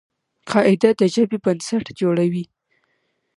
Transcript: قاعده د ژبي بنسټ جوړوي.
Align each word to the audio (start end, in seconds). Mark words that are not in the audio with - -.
قاعده 0.51 0.89
د 0.99 1.01
ژبي 1.13 1.37
بنسټ 1.45 1.85
جوړوي. 1.99 2.45